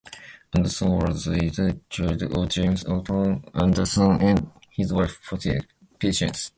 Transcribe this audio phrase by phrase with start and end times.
[0.55, 5.19] Anderson was the eighth child of James Outram Anderson and his wife
[5.99, 6.49] Patience.